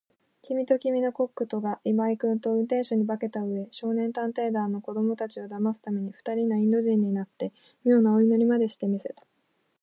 [0.41, 7.51] きみときみのコックとが、今井君と運転手に化けたうえ、少年探偵団の子どもたちをだますために、ふたりのインド人になって、
[7.83, 9.21] みょうなお祈りまでして見せた。